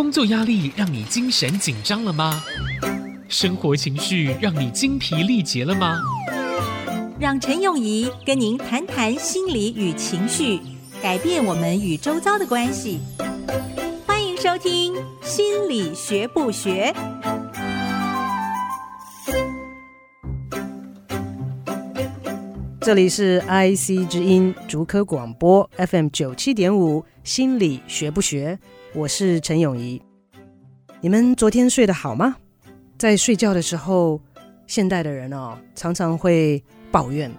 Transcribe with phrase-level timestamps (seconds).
[0.00, 2.42] 工作压力让你精神紧张了吗？
[3.28, 6.00] 生活情绪让你精疲力竭了吗？
[7.18, 10.58] 让陈永仪跟您谈谈心理与情绪，
[11.02, 12.98] 改变我们与周遭的关系。
[14.06, 16.94] 欢迎收听《心理学不学》。
[22.80, 28.58] 这里是 IC 之音竹科广播 FM 九七点五，心理学不学？
[28.94, 30.00] 我是陈永仪。
[31.02, 32.36] 你们昨天睡得好吗？
[32.98, 34.18] 在睡觉的时候，
[34.66, 37.30] 现代的人哦，常常会抱怨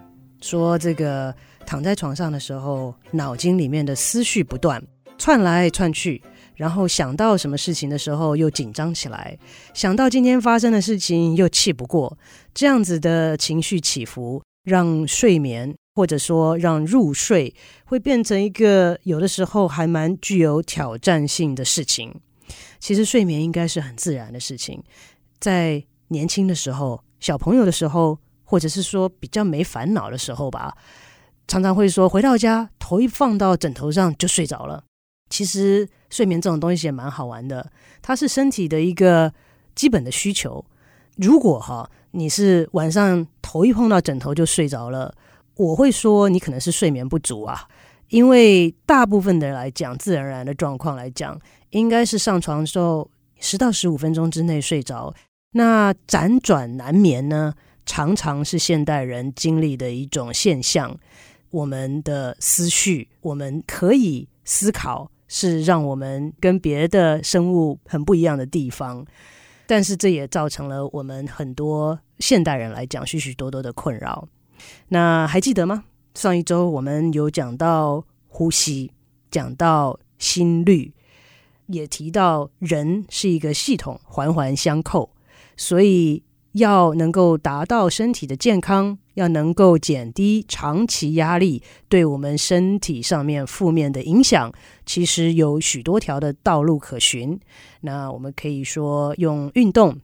[0.41, 1.34] 说，这个
[1.65, 4.79] 躺在床上的时候，脑筋里面的思绪不断
[5.17, 6.21] 窜来窜去，
[6.53, 9.35] 然后想到什么事情的时候又紧张起来，
[9.73, 12.15] 想到今天发生的事情又气不过，
[12.53, 14.39] 这样子的情绪起伏。
[14.63, 17.53] 让睡眠或者说让入睡
[17.85, 22.13] 会变成一个有的时候还蛮具有挑战性的事情。
[22.79, 24.84] 其实睡眠应该是很自然的事情，
[25.39, 30.77] 在年轻的时候、小朋友的时候，或者是说比较没烦恼的时候吧，
[31.48, 34.84] 常常会说回到家头一放到枕头上就睡着了。
[35.29, 39.34] 其实睡眠这种东西也蛮好玩的，它是身体的一个
[39.73, 40.63] 基本的需求。
[41.17, 41.89] 如果哈。
[42.13, 45.13] 你是晚上头一碰到枕头就睡着了，
[45.57, 47.68] 我会说你可能是睡眠不足啊，
[48.07, 51.38] 因为大部分的人来讲，自然而然的状况来讲，
[51.72, 55.13] 应该是上床之后十到十五分钟之内睡着。
[55.52, 57.54] 那辗转难眠呢，
[57.85, 60.98] 常常是现代人经历的一种现象。
[61.49, 69.06] 我们的思绪，我们可以思考，是让我们跟别的生物很不一样的地方。
[69.72, 74.27] 但是这也造成了我们很多现代人来讲许许多多的困扰。
[74.89, 75.85] 那还记得吗？
[76.13, 78.91] 上一周我们有讲到呼吸，
[79.29, 80.91] 讲到心率，
[81.67, 85.09] 也提到人是一个系统，环环相扣，
[85.55, 86.22] 所以。
[86.53, 94.51] 要能够达到身体的健康，要能够减低长期压力对我们身体上面负面的影响，
[94.85, 97.40] 其实有许多条的道路可循。
[97.81, 99.97] 那我们可以说用运动。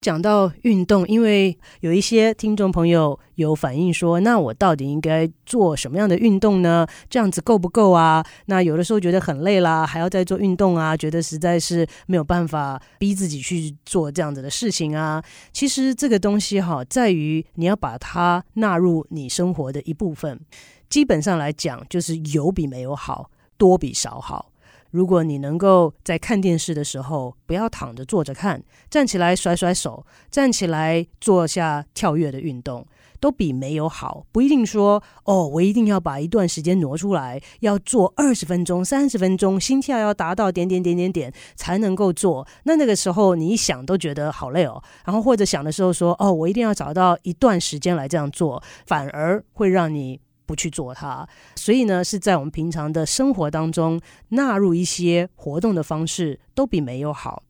[0.00, 6.86] 讲到运动，因为有一些听众朋友有反映说，那我到底应该做什么样的运动呢？
[7.10, 8.24] 这样子够不够啊？
[8.46, 15.22] 那有的时候觉得很累啦，还要再做运动啊，觉得实在是没有办法逼自己去做这样子的事情啊。
[15.52, 20.40] 其实这个东西哈，在于你要把它纳入你生活的一部分。
[20.88, 24.50] 基本上来讲，就是有比没有好，多比少好。
[24.90, 32.86] 如果你能够在看电视的时候不要躺着坐着看，站起来甩甩手，站起来做下跳跃的运动，
[33.20, 34.26] 都比没有好。
[34.32, 42.46] 不一定说哦，我一定要把一段时间挪出来，要做二十分钟、三十分钟，心跳要达到点点点点点才能够做。
[42.64, 44.82] 那那个时候你一想都觉得好累哦。
[45.04, 50.20] 然后或者想的时候说哦，我一定要找到一段时间来这样做，反而会让你。
[50.50, 54.00] 不去做它，所以呢，是在我们平常的生活当中
[54.30, 57.44] 纳入一些活动的方式，都比没有好。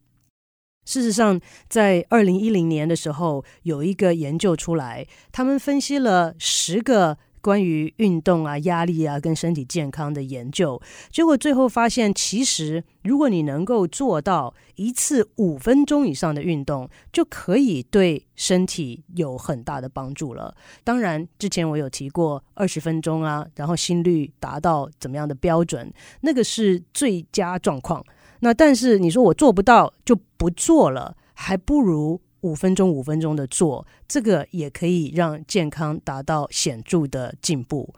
[0.85, 7.17] 事实上，在二零一零年的时候，有一个研究出来，他们分析了十个。
[7.41, 10.81] 关于运动啊、压力啊跟身体健康的研究，
[11.11, 20.55] 结果最后发现，其实如果你能够做到一次五分钟以上的运动，就可以对身体有很大的帮助了。
[20.85, 28.05] 当然，之前我有提过二十分钟啊，然后心率达到怎么样的标准，那个是最佳状况。
[28.41, 32.21] 那但是你说我做不到就不做了，还不如。
[32.43, 37.95] 五分钟，五分钟的做，这个也可以让健康达到显著的进步。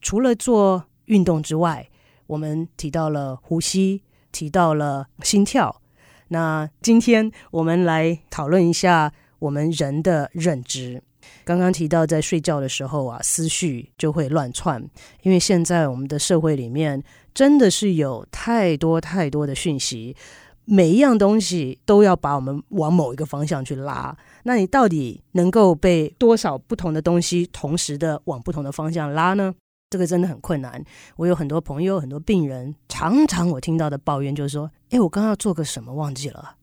[0.00, 1.88] 除了做运动之外，
[2.26, 5.80] 我们提到了呼吸，提到了心跳。
[6.28, 11.02] 那今天我们来讨论一下我们人的认知。
[11.44, 14.82] 刚刚提到，在睡觉的时候啊，思绪就会乱窜，
[15.22, 17.02] 因为现在我们的社会里面
[17.34, 20.16] 真的是有太多太多的讯息。
[20.64, 29.54] 每一样东西都要把我们往某一个方向去拉，那你到底能够被多少不同的东西同时的往不同的方向拉呢？
[29.90, 30.82] 这个真的很困难。
[31.16, 36.56] 我有很多朋友、很多病人，常常我听到的抱怨就是说：“哎，我刚刚要做个什么忘记了？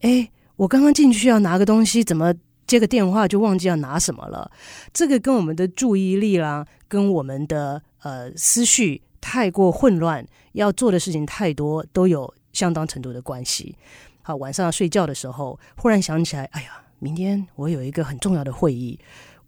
[0.00, 2.34] 哎，我刚刚进去要拿个东西，怎么
[2.66, 4.50] 接个电话就忘记要拿什么了？”
[4.92, 12.34] 这个跟我们的注意力啦，跟我们的呃思绪太过混乱，要做的事情太多，都有。
[12.54, 13.76] 相当程度的关系。
[14.22, 18.98] 好，晚上睡觉的时候，忽然想起来，哎呀，明天我有一个很重要的会议，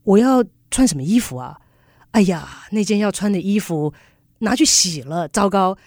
[0.05, 1.59] 我要穿什么衣服啊？
[2.11, 3.95] 哎呀，那件要穿的衣服
[4.41, 5.79] 拿去洗了，糟糕！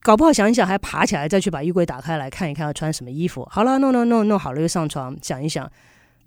[0.00, 3.48] 搞不好想一想还爬起来再去把衣柜打开来看一看要穿什么衣服。
[3.50, 5.70] 好了，弄弄弄弄好了又上床想一想，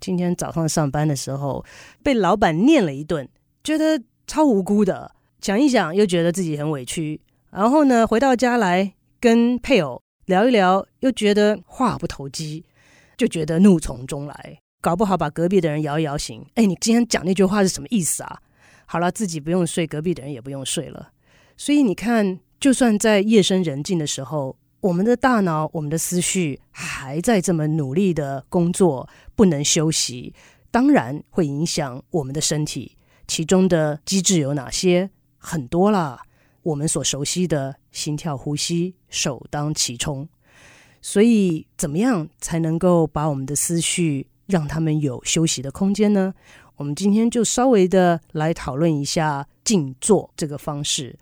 [0.00, 1.64] 今天早上上班的时候
[2.02, 3.28] 被老板念了一顿，
[3.62, 5.12] 觉得超无辜的。
[5.40, 7.20] 想一想又觉得自己很委屈，
[7.52, 12.62] 然后呢，回到家来跟配偶聊一聊，又觉得话不投机，
[13.16, 16.44] 就觉得怒从中来，搞不好把隔壁的人摇一摇醒。
[16.54, 18.38] 哎，你今天讲那句话是什么意思啊？
[18.84, 21.12] 好了，自己不用睡，隔壁的人也不用睡了。
[21.56, 30.34] 所以你看，就算在夜深人静的时候，我们的大脑、我们的思绪还在这么努力的工作，不能休息，
[30.70, 32.98] 当然会影响我们的身体。
[33.26, 35.08] 其中的机制有哪些？
[35.38, 36.20] 很多啦，
[36.68, 40.28] 我们所熟悉的心跳、呼吸首当其冲。
[41.00, 46.34] 所以，怎么样才能够把我们的思绪让他们有休息的空间呢？
[46.76, 51.18] 我们今天就稍微的来讨论一下静坐这个方式。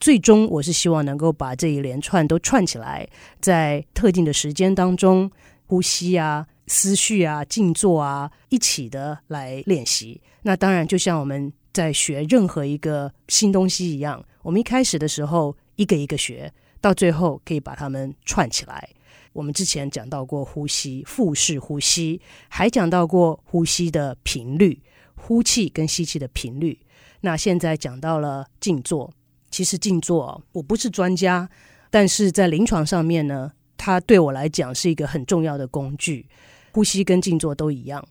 [0.00, 3.08] 最终，我是希望能够把这一连串都串起来，
[3.40, 5.30] 在特定的时间当中，
[5.66, 10.20] 呼吸啊、思绪啊、静坐啊，一起的来练习。
[10.42, 11.52] 那当然，就像我们。
[11.72, 18.88] 在学任何一个新东西一样，我们一开始的时候一个一个学，到最后可以把它们串起来。
[19.32, 24.82] 我们之前讲到过呼吸，腹式呼吸，还讲到过呼吸的频率，
[25.14, 26.78] 呼气跟吸气的频率。
[27.22, 29.10] 那现在讲到了静坐，
[29.50, 31.48] 其实静坐我不是专家，
[31.88, 36.26] 但是在临床上面呢，它对我来讲是一个很重要的工具。
[36.72, 38.02] 呼吸跟静坐都一样。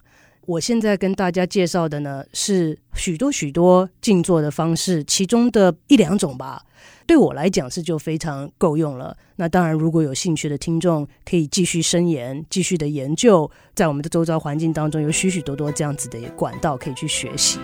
[0.51, 6.65] 我现在跟大家介绍的呢，是许多许多静坐的方式，其中的一两种吧。
[7.07, 9.15] 对我来讲是就非常够用了。
[9.37, 17.57] 那当然，如果有兴趣的听众，可以继续深研，继续的研究，在我们的周遭环境当中，有许许多多这样子的管道可以去学习。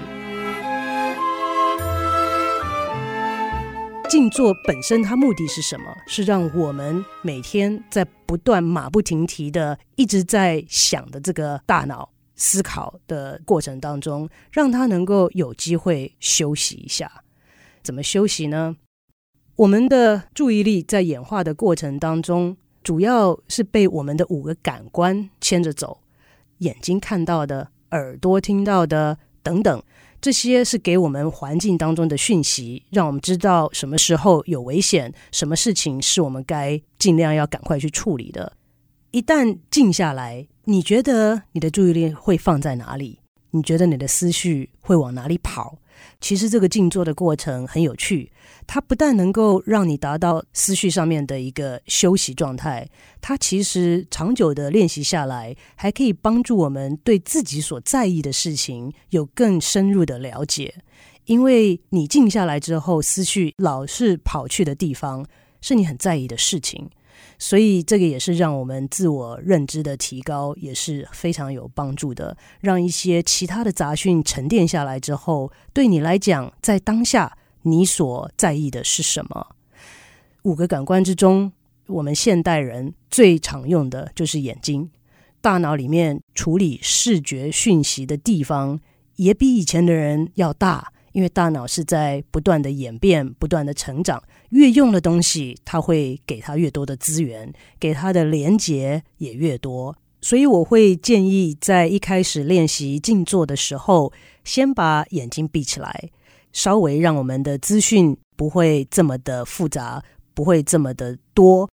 [4.08, 5.84] 静坐本身它目的是什么？
[6.08, 12.10] 是让我们每天在不断马不停蹄的一直在想的这个大脑。
[12.38, 17.24] 思考的过程当中，让他能够有机会休息一下。
[17.84, 18.78] 怎么休息呢？
[19.58, 26.00] 我们的注意力在演化的过程当中，主要是被我们的五个感官牵着走：
[26.60, 29.84] 眼睛看到的、耳朵听到的等等，
[30.22, 38.54] 这些是给我们环境当中的讯息，让我们知道什么时候有危险，什么事情是我们该尽量要赶快去处理的。
[39.12, 43.22] 一旦静下来，你觉得你的注意力会放在哪里？
[43.52, 45.78] 你觉得你的思绪会往哪里跑？
[46.20, 48.30] 其实这个静坐的过程很有趣，
[48.68, 52.86] 它不但能够让你达到思绪上面的一个休息状态，
[53.22, 60.76] 它其实长久的练习下来，还可以帮助我们对自己所在意的事情有更深入的了解。
[61.24, 65.26] 因为你静下来之后，思绪老是跑去的地方，
[65.62, 66.90] 是你很在意的事情。
[67.40, 72.36] 所以，这个也是让我们自我认知的提高也是非常有帮助的。
[72.60, 79.48] 让一些其他的杂讯沉淀下来之后，对你来讲，在当下你所在意的是什么？
[80.44, 81.52] 五个感官之中，
[81.88, 84.90] 我们现代人最常用的就是眼睛。
[85.42, 88.80] 大脑里面处理视觉讯息的地方，
[89.18, 90.92] 也比以前的人要大。
[91.14, 99.96] 因为大脑是在不断的演变、不断的成长，越用的东西，它会给它越多的资源，给它的连接也越多。
[100.22, 104.12] 所以我会建议，在一开始练习静坐的时候，
[104.44, 106.10] 先把眼睛闭起来，
[106.52, 111.70] 稍微让我们的资讯不会这么的复杂，不会这么的多。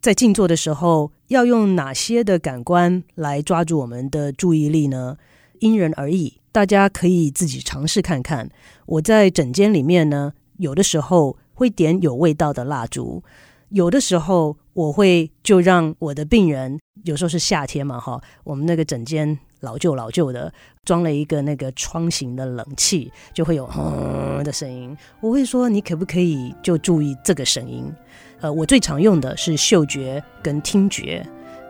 [0.00, 5.16] 在静坐的时候，要用哪些的感官来抓住我们的注意力呢？
[5.60, 6.40] 因人而异。
[6.52, 8.50] 大家可以自己尝试看看。
[8.86, 13.22] 我在诊间里面呢，有的时候会点有味道的蜡烛，
[13.68, 20.50] 有的时候我会就让我的病人，有时候是夏天嘛，哈，我们那个整间老旧老旧的，
[20.86, 24.96] 装了一个那个窗型的冷气，就会有轰的声音。
[25.20, 27.92] 我会说，你可不可以就注意这个声音？
[28.40, 31.22] 呃，我最常用的是嗅觉跟听觉。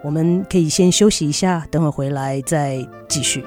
[0.04, 2.78] 我们可以先休息一下，等会回来再
[3.08, 3.44] 继续。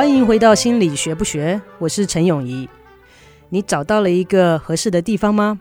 [0.00, 2.66] 欢迎回到心理学不学，我是陈永仪。
[3.50, 5.60] 你找到了一个合适的地方吗？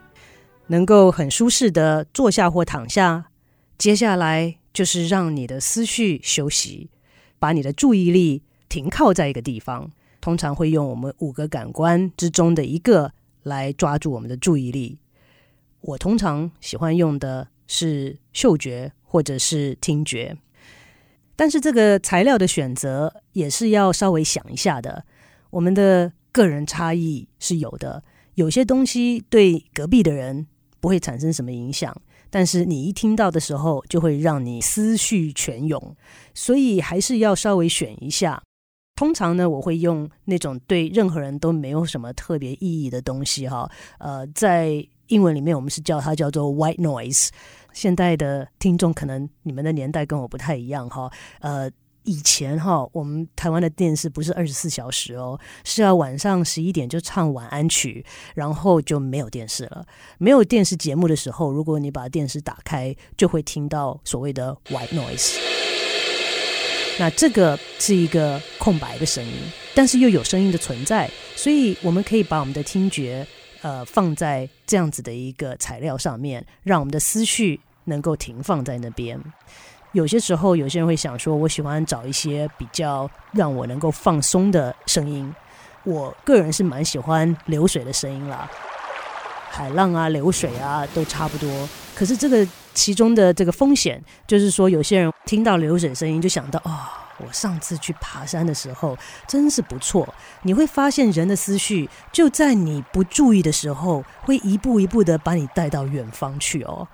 [0.67, 3.31] 能够很舒适的坐下或躺下。
[3.77, 6.89] 接下来就是让你的思绪休息，
[7.37, 9.91] 把你的注意力停靠在一个地方。
[10.21, 13.11] 通常会用我们五个感官之中的一个
[13.43, 14.99] 来抓住我们的注意力。
[15.81, 20.37] 我通常喜欢用的是嗅觉或者是听觉，
[21.39, 25.05] 但是这个材料的选择也是要稍微想一下的。
[25.51, 28.03] 我们的个人差异是有的，
[28.35, 30.47] 有些东西对隔壁的人
[30.81, 31.95] 不会产生什么影响，
[32.29, 35.95] 但是你一听到的时候，就会让你思绪泉涌，
[36.33, 38.43] 所以还是要稍微选一下。
[38.97, 43.71] 通常呢，我会用那种对任何人都没有什么特别意义的东西哈。
[43.99, 47.27] 呃，在英文里面，我们是叫它叫做 white noise。
[47.71, 51.11] 现代的听众可能你们的年代跟我不太一样哈。
[51.39, 51.69] 呃，
[52.03, 59.85] 以前哈，我们台湾的电视不是二十四小时哦，是要晚上十一点就唱晚安曲，然后就没有电视了。
[60.17, 65.37] 没有电视节目的时候，如果你把电视打开，就会听到所谓的 white noise。
[66.99, 69.31] 那这个是一个空白的声音，
[69.73, 73.25] 但是又有声音的存在，所以我们可以把我们的听觉，
[73.61, 79.19] 呃，放在这样子的一个材料上面，让我们的思绪能够停放在那边。
[79.91, 85.33] 有些时候，有些人会想说，我喜欢找一些比较让我能够放松的声音。
[85.83, 88.49] 我个人是蛮喜欢流水的声音啦，
[89.49, 91.67] 海浪啊，流水啊，都差不多。
[91.95, 96.85] 可是这个其中的这个风险，就是说有些人听到流水声音就想到，哦，
[97.25, 98.97] 我上次去爬山的时候
[99.27, 100.13] 真是不错。
[100.43, 106.87] 你会发现人的思绪就在你不注意的时候，会一步一步的把你带到远方去哦。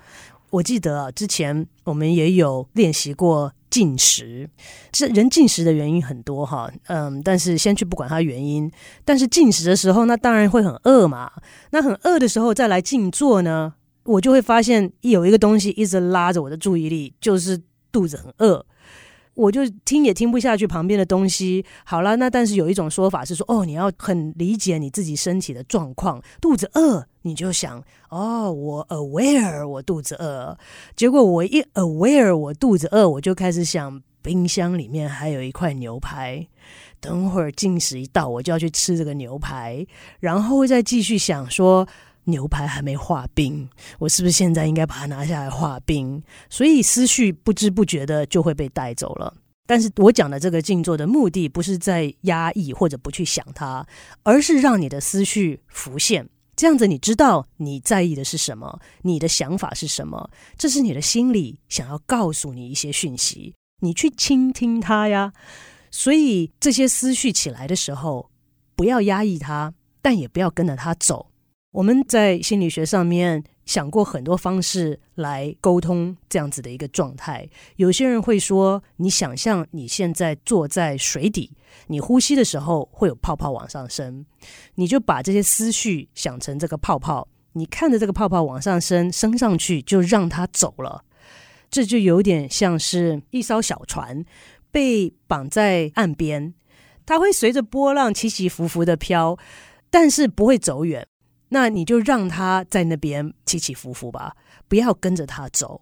[0.51, 4.49] 我记得啊，之前我们也有练习过进食。
[4.91, 8.71] 这人进食的原因很多哈，嗯，但是先去不管它原因。
[9.03, 11.31] 但是进食的时候，那当然会很饿嘛。
[11.71, 13.73] 那很饿的时候再来静坐呢？
[14.03, 17.59] 我就会发现有一个东西一直拉着我的注意力，就是
[17.91, 18.63] 肚子很饿，
[19.35, 21.63] 我就听也听不下去旁边的东西。
[21.85, 30.57] 好了，那但是有一种说法是说，哦，你要很理解你自己身体的状况，肚子饿你就想，哦，我 aware 我肚子饿。
[30.95, 36.47] 结果我一 aware 我肚子饿，我就开始想，冰箱里面还有一块牛排，
[36.99, 39.85] 等会儿进食一到，我就要去吃这个牛排，
[40.19, 41.87] 然后再继续想说。
[42.25, 43.67] 牛排还没化冰，
[43.99, 46.21] 我是不是现在应该把它拿下来化冰？
[46.49, 49.33] 所以思绪不知不觉的就会被带走了。
[49.67, 53.85] 但是我讲的这个静坐的目的，不是在压抑或者不去想它，
[54.21, 56.29] 而是让你的思绪浮现。
[56.55, 65.33] 这样子，你知道你在意的是什么，你的想法是什么，这是你的心里想要告诉你一些讯息，你去倾听它呀。
[65.91, 68.29] 所以这些思绪起来的时候，
[68.75, 71.31] 不要压抑它，但也不要跟着它走。
[71.75, 77.49] 我们在心理学上面想过很多方式来沟通这样子的一个状态。
[77.75, 81.51] 有些人会说，你想象你现在坐在水底，
[81.87, 84.25] 你呼吸的时候会有泡泡往上升，
[84.75, 91.03] 你就把这些思绪想成这个泡泡，你看着这个泡泡往上升，升上去就让它走了。
[91.69, 94.23] 这就有点像是一艘小船
[94.71, 96.53] 被绑在岸边，
[97.05, 99.37] 它会随着波浪起起伏伏的飘，
[99.89, 101.05] 但是不会走远。
[101.49, 104.35] 那你就让他在那边起起伏伏吧，
[104.67, 105.81] 不要跟着他走。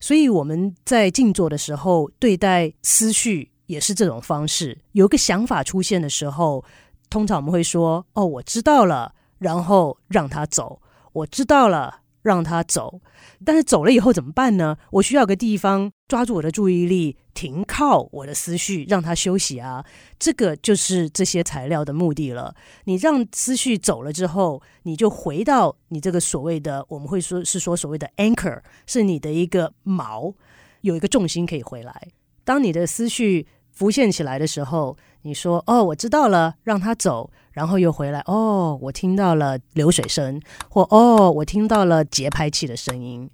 [0.00, 4.76] 所以我们在静坐的时候，对待思绪也是这种方式。
[4.92, 6.64] 有个想法出现的时候，
[7.08, 10.80] 通常我们会说：“哦，我知道了。”然后让他走。
[11.12, 12.01] 我知道了。
[12.22, 13.00] 让他走，
[13.44, 14.78] 但是走了以后怎么办呢？
[14.92, 19.84] 我需要个地方抓住我的注意力，停靠我的思绪，让他休息啊。
[20.18, 22.54] 这个就是这些材料的目的了。
[22.84, 30.32] 你让思绪走了之后，你就回到你这个所谓的，我们会说是说所谓的 anchor，是你的一个锚，
[30.82, 32.08] 有一个重心可以回来。
[32.44, 43.30] 当你的思绪浮现起来的时候，你说：“哦，我知道了，让他走。”然后又回来，哦，我听到了流水声，或哦，我听到了节拍器的声音。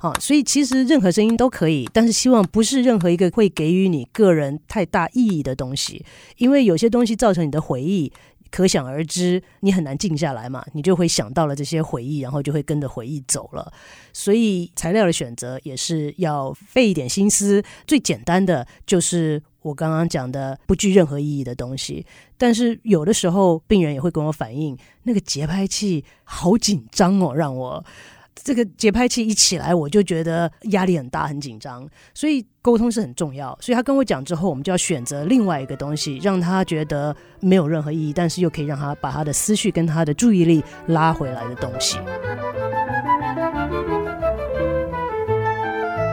[0.00, 6.04] 好，所以其实任何声音都可以，但是希望不是任何一个会给予你个人太大意义的东西，
[6.36, 8.12] 因为有些东西造成你的回忆。
[8.50, 13.72] 可想而知，你很难静下来嘛，你就会想到了这些回忆，然后就会跟着回忆走了。
[14.12, 17.62] 所以材料的选择也是要费一点心思。
[17.86, 22.04] 最简单的就是我刚刚讲的不具任何意义的东西。
[22.36, 27.84] 但是有的时候病人也会跟我反映，那个节拍器好紧张哦，让我。
[28.42, 31.88] 这个节拍器一起来，我就觉得压力很大，很紧张。
[32.14, 33.56] 所以沟通是很重要。
[33.60, 41.98] 所以他跟我讲之后，我们就要选择另外一个东西，让他觉得没有任何意义，但是又可以让他把他的思绪跟他的注意力拉回来的东西。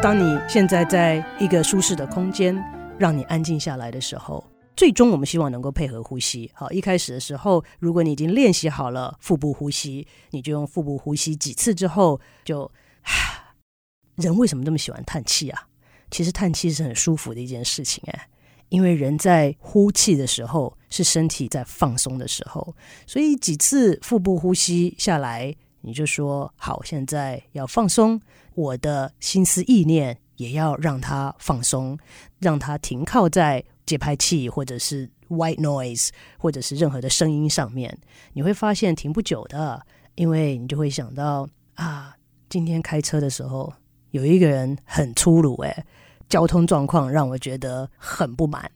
[0.01, 2.55] 当你现在在一个舒适的空间，
[2.97, 4.43] 让你安静下来的时候，
[4.75, 6.51] 最终我们希望能够配合呼吸。
[6.53, 12.69] 好，一开始的时候，如果你已经练习好了腹部呼吸，你就用腹部呼吸几次之后就，
[14.17, 15.67] 人为什么这么喜欢叹气啊？
[16.11, 18.27] 其实叹气是很舒服的一件事情哎，
[18.69, 22.75] 因为人在呼气的时候是身体在放松的时候，
[23.07, 28.21] 所以几次腹部呼吸下来，你就说好，现在要放松，
[28.53, 31.97] 我的心思意念也要让它放松，
[32.39, 37.97] 让它停靠在节拍器或者是 white noise 或者是任何的声音上面，
[38.33, 42.15] 你会发现停不久的，因为你就会想到啊，
[42.49, 43.73] 今天开车的时候。
[44.11, 45.85] 有一个人很粗鲁，哎，
[46.29, 48.71] 交通状况让我觉得很不满。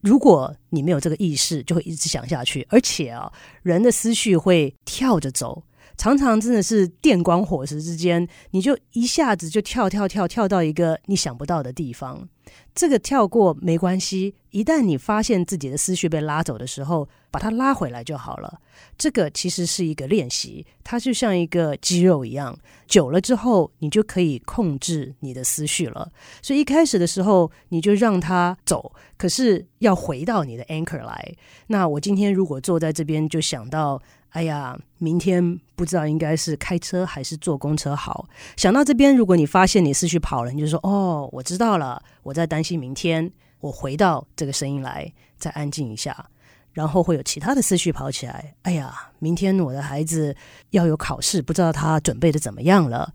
[0.00, 3.30] 如果你没有这个意识，就会一直想下去，而且啊，
[3.62, 5.62] 人的思绪会跳着走。
[6.00, 12.26] 常常真的是电光火石之间，你就一下子就跳跳跳跳到一个你想不到的地方。
[12.74, 18.60] 这个跳过没关系，一旦你发现自己的思绪被拉走的时候，把它拉回来就好了。
[18.96, 26.10] 这个其实是一个练习，它就像一个肌肉一样，久了之后你就可以控制你的思绪了。
[26.40, 31.36] 所以一开始的时候你就让它走，可是要回到你的 anchor 来。
[31.66, 34.00] 那我今天如果坐在这边，就想到。
[34.30, 38.28] 哎呀，明天不知道应该是开车还是坐公车好。
[38.56, 46.30] 想到这边，如果你发现你思绪跑了，你就说：“哦，我知道了，我在担心明天。”我回到这个声音来，再安静一下，
[46.72, 48.54] 然后会有其他的思绪跑起来。
[48.62, 50.34] 哎呀，明天我的孩子
[50.70, 53.12] 要有考试，不知道他准备的怎么样了。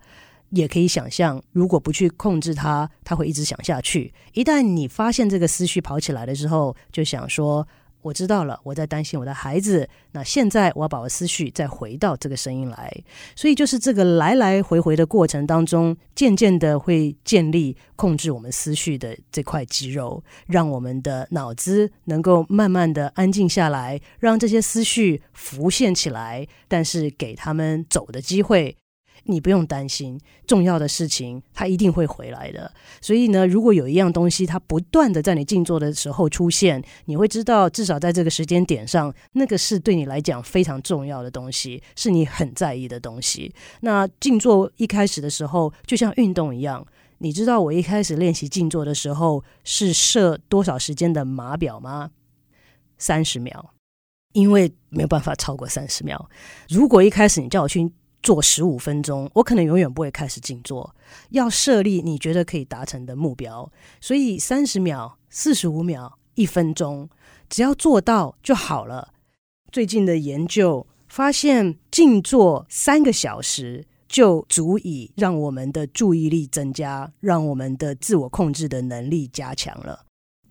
[0.52, 4.14] 也可以想象，如果不去控制他，他会一直想下去。
[4.34, 7.68] 一旦你发现这个思绪跑起来的时候，就想说。
[8.06, 9.90] 我知道了，我在担心我的孩子。
[10.12, 13.04] 那现在我要把我思绪再回到这个声音来，
[13.36, 28.78] 所以就是这个来来回回的过程当中，渐渐的会建立控制我们思绪的这块肌肉，让我们的脑子能够慢慢的安静下来，让这些思绪浮现起来，但是给他们走的机会。
[29.28, 32.72] 你不用担心，重要的事情它一定会回来的。
[33.02, 43.54] 所以呢，如果有一样东西它不断的在你静坐的时候出现，你会知道，至少在这个时间点上，那个是对你来讲非常重要的东西，是你很在意的东西。
[43.82, 46.86] 那静坐一开始的时候，就像运动一样，
[47.18, 52.12] 你知道我一开始练习静坐的时候是设多少时间的码表吗？
[53.00, 53.72] 三十秒，
[54.34, 56.30] 因为没有办法超过三十秒。
[56.70, 57.92] 如果一开始你叫我去。
[58.26, 60.96] 做十五分钟，我可能永远不会开始静坐。
[61.30, 67.08] 要设立你觉得可以达成的目标，所以三十秒、四十五秒、一分钟，
[67.48, 69.14] 只要做到就好了。
[69.72, 80.06] 最近的研究发现，静坐三个小时就足以让我们的注意力增加，让我们的自我控制的能力加强了。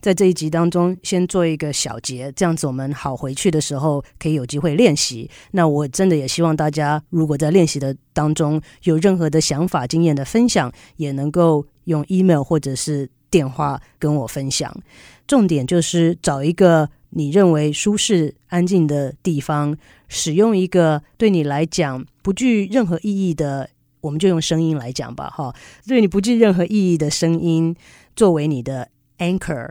[0.05, 5.31] 在这一集当中，先做一个小结，这样子我们好回去的时候可以有机会练习。
[5.53, 14.79] 那我真的也希望大家，如果在练习的当中有任何的想法、经验的分享，也能够用 email 或者是电话跟我分享。
[15.27, 19.75] 重点就是找一个你认为舒适、安静的地方，
[20.09, 23.71] 使用一个对你来讲不具任何意义的，
[24.03, 25.55] 我们就用声音来讲吧，哈，
[25.89, 27.75] 对你不具任何意义的声音
[28.15, 29.71] 作为你的 anchor。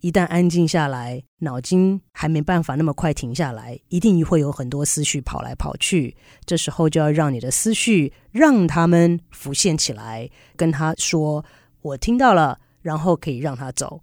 [0.00, 6.16] 一旦安静下来，脑筋还没办法那么快停下来，一定会有很多思绪跑来跑去。
[6.46, 11.44] 这时候就要让你的思绪让他们浮现起来，跟他说
[11.82, 14.02] ：“我听到了。”然后可以让他走。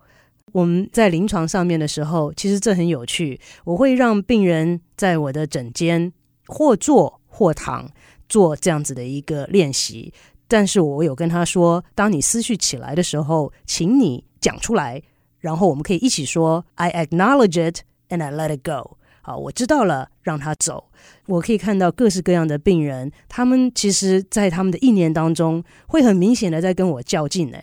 [0.52, 3.40] 我们在临床上面的时候，其实这很有趣。
[3.66, 6.14] 我会让病人在我的诊间
[6.46, 7.90] 或坐或躺
[8.30, 10.14] 做这样子的一个练习，
[10.48, 15.02] 但是我有跟他说：“当你思绪起来的时候，请你讲出来。”
[15.40, 20.90] 然后我们可以一起说：“I acknowledge it and I let it go。”好，我知道了，让他走。
[21.26, 27.52] 我可以看到各式各样的病人，他们其实，在他们的意念当中，会很明显的在跟我较劲。
[27.52, 27.58] 呢，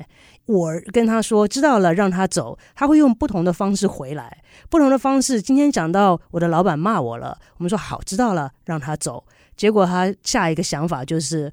[0.45, 5.41] 我跟他说：“知道了，让他走。”他会用不同的方式回来，不同的方式。
[5.41, 9.25] 今天讲到我的老板骂我了，我们说：“好，知道了，让他走。”
[9.57, 11.51] 结果他下一个想法就是。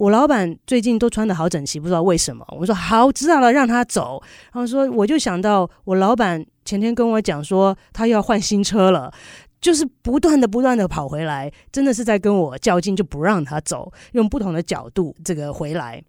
[0.00, 2.42] 我老板最近都穿得好整齐，不知道为什么。
[2.58, 4.18] 我说好，知道了，让他走。
[4.50, 9.12] 然后说，我就想到我老板前天跟我讲说，他要换新车了，
[9.60, 16.02] 就是不断的、不断的跑回来，真的是在跟我较劲，就不让他走，用不同的角度这个回来。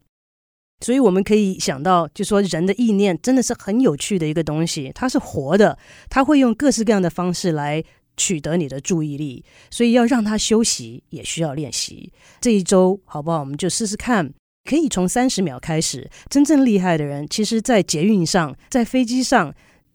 [0.80, 5.78] 所以我们可以想到，就说人的意念真的是很有趣的一个东西，它是活的，
[6.10, 7.84] 它会用各式各样的方式来。
[8.22, 12.14] 取得你的注意力，所以要让他休息，也需要练习。
[12.40, 13.40] 这一周好不好？
[13.40, 14.32] 我们就试试看，
[14.70, 16.08] 可以从三十秒开始。
[16.30, 19.52] 真正厉害的人，其实在捷运上、在飞机上，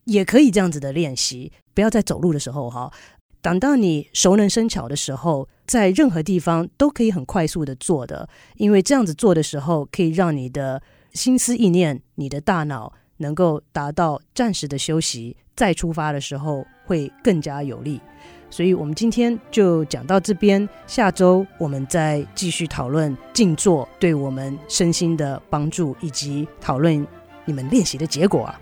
[0.07, 2.93] 也可以这样子的练习，不要在走路的时候哈，
[3.41, 18.01] 等到你熟能生巧的时候，在任何地方都可以很快速的做的，因为这样子做的时候，可以让你的心思意念、你的大脑能够达到暂时的休息，再出发的时候会更加有利。
[18.49, 27.07] 所以，我们今天就讲到这边，下周我们再继续讨论静坐对我们身心的帮助，以及讨论
[27.45, 28.61] 你们练习的结果啊。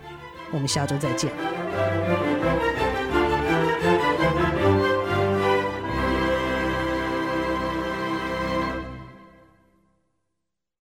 [0.51, 1.64] 我们下周再见。